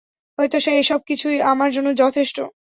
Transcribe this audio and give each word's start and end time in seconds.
হয়তো 0.37 0.57
এসবকিছুই 0.81 1.37
আমার 1.51 1.69
জন্য 1.71 1.89
যথেষ্ট। 1.95 2.37